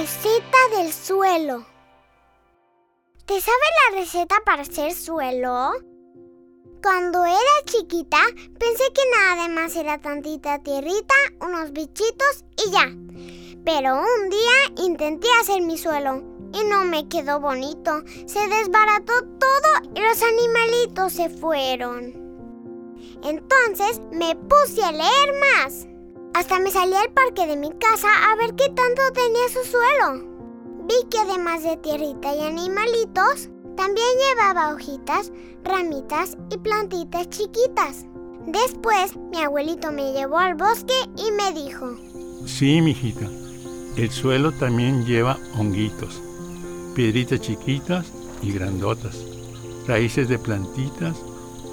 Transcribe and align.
receta 0.00 0.58
del 0.76 0.92
suelo. 0.92 1.64
¿Te 3.24 3.40
sabes 3.40 3.70
la 3.90 3.98
receta 3.98 4.36
para 4.44 4.60
hacer 4.60 4.92
suelo? 4.92 5.70
Cuando 6.82 7.24
era 7.24 7.40
chiquita 7.64 8.18
pensé 8.60 8.84
que 8.92 9.00
nada 9.18 9.48
más 9.48 9.74
era 9.74 9.98
tantita 9.98 10.58
tierrita, 10.58 11.14
unos 11.40 11.72
bichitos 11.72 12.44
y 12.66 12.70
ya. 12.72 12.94
Pero 13.64 13.96
un 13.96 14.28
día 14.28 14.84
intenté 14.84 15.28
hacer 15.40 15.62
mi 15.62 15.78
suelo 15.78 16.22
y 16.52 16.62
no 16.64 16.84
me 16.84 17.08
quedó 17.08 17.40
bonito. 17.40 18.02
Se 18.26 18.46
desbarató 18.48 19.14
todo 19.40 19.92
y 19.94 20.00
los 20.00 20.22
animalitos 20.22 21.14
se 21.14 21.30
fueron. 21.30 22.12
Entonces 23.24 24.02
me 24.12 24.36
puse 24.36 24.84
a 24.84 24.92
leer 24.92 25.32
más. 25.54 25.95
Hasta 26.36 26.60
me 26.60 26.70
salí 26.70 26.92
al 26.92 27.10
parque 27.14 27.46
de 27.46 27.56
mi 27.56 27.70
casa 27.70 28.08
a 28.30 28.36
ver 28.36 28.54
qué 28.56 28.66
tanto 28.66 29.00
tenía 29.14 29.48
su 29.48 29.70
suelo. 29.70 30.22
Vi 30.86 31.08
que 31.08 31.18
además 31.18 31.62
de 31.62 31.78
tierrita 31.78 32.34
y 32.34 32.42
animalitos, 32.42 33.48
también 33.74 34.06
llevaba 34.28 34.74
hojitas, 34.74 35.32
ramitas 35.64 36.36
y 36.50 36.58
plantitas 36.58 37.30
chiquitas. 37.30 38.04
Después, 38.46 39.16
mi 39.32 39.40
abuelito 39.40 39.90
me 39.92 40.12
llevó 40.12 40.36
al 40.36 40.56
bosque 40.56 40.92
y 41.16 41.32
me 41.32 41.58
dijo: 41.58 41.96
Sí, 42.44 42.82
mijita, 42.82 43.30
el 43.96 44.10
suelo 44.10 44.52
también 44.52 45.06
lleva 45.06 45.38
honguitos, 45.58 46.20
piedritas 46.94 47.40
chiquitas 47.40 48.12
y 48.42 48.52
grandotas, 48.52 49.16
raíces 49.86 50.28
de 50.28 50.38
plantitas 50.38 51.16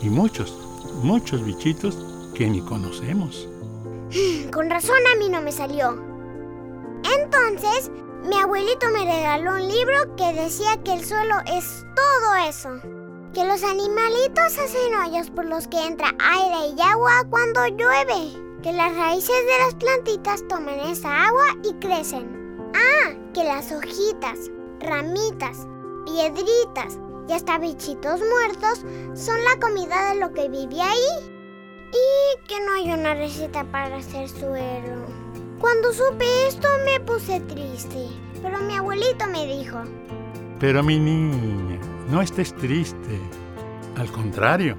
y 0.00 0.08
muchos, 0.08 0.56
muchos 1.02 1.44
bichitos 1.44 1.98
que 2.34 2.46
ni 2.46 2.62
conocemos. 2.62 3.50
Con 4.52 4.70
razón 4.70 4.96
a 5.12 5.18
mí 5.18 5.28
no 5.28 5.42
me 5.42 5.52
salió. 5.52 5.90
Entonces, 7.18 7.90
mi 8.24 8.36
abuelito 8.36 8.86
me 8.90 9.04
regaló 9.04 9.54
un 9.54 9.68
libro 9.68 10.16
que 10.16 10.32
decía 10.32 10.82
que 10.84 10.94
el 10.94 11.04
suelo 11.04 11.36
es 11.46 11.84
todo 11.94 12.34
eso. 12.48 12.70
Que 13.34 13.44
los 13.44 13.62
animalitos 13.62 14.58
hacen 14.58 14.94
hoyos 14.94 15.30
por 15.30 15.44
los 15.44 15.68
que 15.68 15.86
entra 15.86 16.14
aire 16.18 16.74
y 16.76 16.80
agua 16.80 17.24
cuando 17.28 17.66
llueve. 17.66 18.32
Que 18.62 18.72
las 18.72 18.96
raíces 18.96 19.36
de 19.46 19.58
las 19.58 19.74
plantitas 19.74 20.46
toman 20.48 20.80
esa 20.80 21.26
agua 21.26 21.44
y 21.62 21.74
crecen. 21.74 22.72
Ah, 22.74 23.12
que 23.34 23.44
las 23.44 23.70
hojitas, 23.70 24.50
ramitas, 24.80 25.66
piedritas 26.06 26.98
y 27.28 27.32
hasta 27.32 27.58
bichitos 27.58 28.20
muertos 28.20 28.84
son 29.14 29.44
la 29.44 29.60
comida 29.60 30.12
de 30.12 30.20
lo 30.20 30.32
que 30.32 30.48
vive 30.48 30.80
ahí 30.80 31.35
y 31.96 32.46
que 32.46 32.60
no 32.64 32.74
hay 32.74 32.92
una 32.92 33.14
receta 33.14 33.64
para 33.64 33.96
hacer 33.96 34.28
suelo. 34.28 35.06
Cuando 35.58 35.92
supe 35.92 36.24
esto 36.46 36.68
me 36.84 37.00
puse 37.00 37.40
triste, 37.40 38.08
pero 38.42 38.58
mi 38.62 38.74
abuelito 38.74 39.26
me 39.26 39.46
dijo, 39.46 39.78
Pero 40.60 40.82
mi 40.82 40.98
niña, 40.98 41.78
no 42.10 42.20
estés 42.20 42.54
triste. 42.56 43.20
Al 43.96 44.10
contrario, 44.12 44.76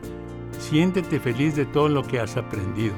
siéntete 0.60 1.20
feliz 1.20 1.56
de 1.56 1.66
todo 1.66 1.90
lo 1.90 2.04
que 2.04 2.20
has 2.20 2.38
aprendido. 2.38 2.94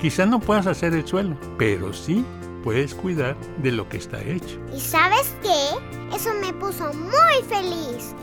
Quizá 0.00 0.26
no 0.26 0.40
puedas 0.40 0.66
hacer 0.66 0.92
el 0.94 1.06
suelo, 1.06 1.36
pero 1.58 1.92
sí 1.92 2.24
puedes 2.62 2.94
cuidar 2.94 3.36
de 3.62 3.72
lo 3.72 3.88
que 3.88 3.96
está 3.96 4.20
hecho. 4.22 4.60
¿y 4.74 4.80
sabes 4.80 5.34
qué? 5.42 6.14
Eso 6.14 6.34
me 6.34 6.52
puso 6.52 6.92
muy 6.92 7.42
feliz. 7.48 8.14